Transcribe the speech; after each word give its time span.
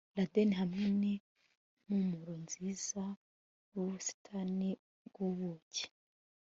Laden 0.17 0.49
hamwe 0.59 0.85
nimpumuro 0.99 2.33
nziza 2.43 3.03
yubusitani 3.71 4.69
bwubuki 5.05 5.85